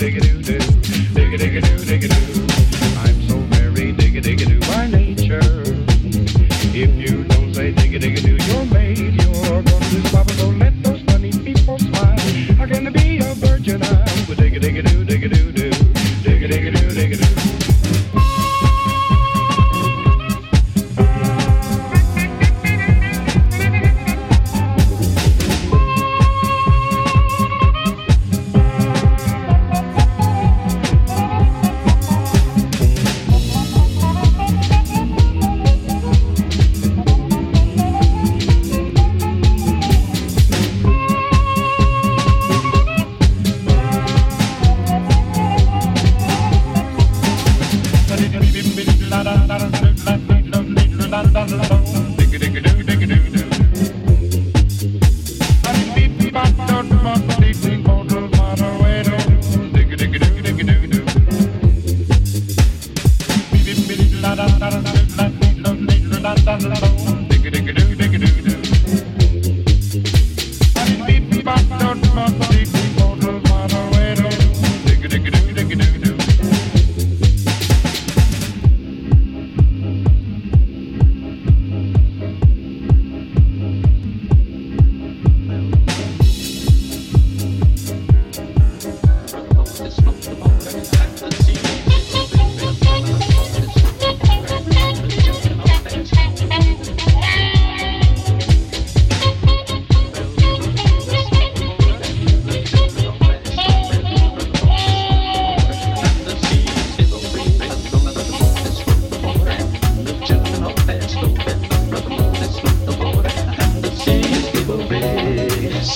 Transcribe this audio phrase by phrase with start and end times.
[0.00, 0.29] diggity.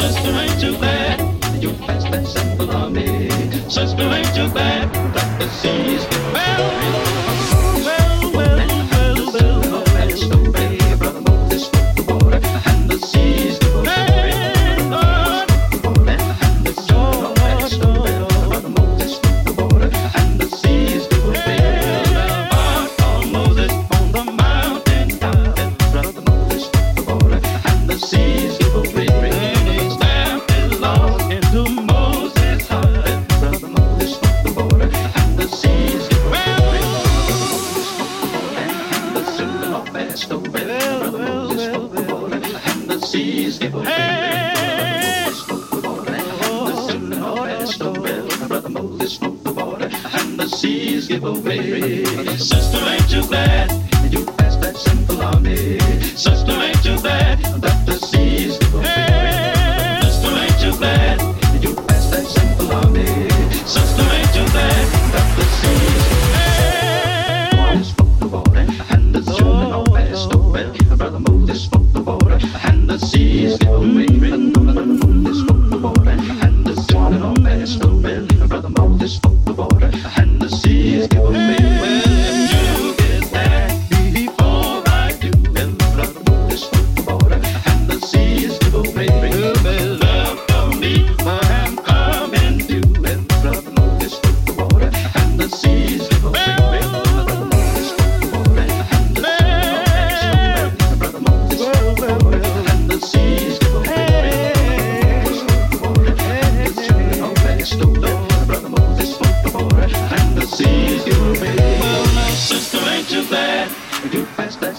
[0.05, 1.19] just ain't too bad.
[1.63, 3.31] You passed that simple on me.
[3.71, 4.93] Sister ain't too bad.
[5.15, 7.04] That the seas.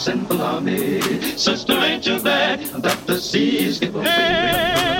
[0.06, 1.02] Simple Army.
[1.36, 4.06] Sister, ain't you glad that the seas give away?
[4.06, 4.95] Hey!